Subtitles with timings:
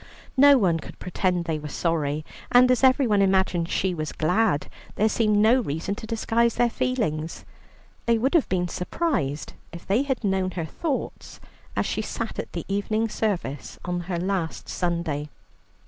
[0.35, 5.07] No one could pretend they were sorry, and as everyone imagined she was glad, there
[5.07, 7.45] seemed no reason to disguise their feelings.
[8.07, 11.39] They would have been surprised if they had known her thoughts
[11.75, 15.29] as she sat at the evening service on her last Sunday.